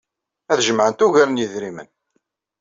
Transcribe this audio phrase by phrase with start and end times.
[0.51, 1.89] Ad jemɛent ugar n yedrimen.